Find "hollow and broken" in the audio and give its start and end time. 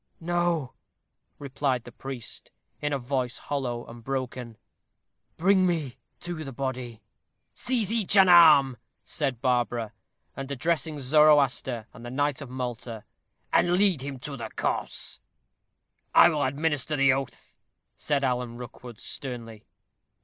3.37-4.57